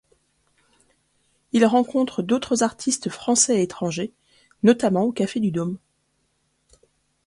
[1.51, 4.15] Il rencontre d'autres artistes français et étrangers
[4.63, 5.77] notamment au Café du Dôme.